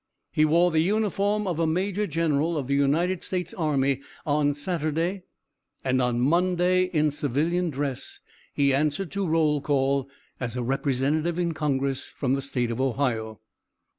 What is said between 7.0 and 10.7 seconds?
civilian's dress, he answered to roll call as a